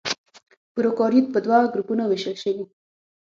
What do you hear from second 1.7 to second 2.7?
ګروپونو وېشل شوي.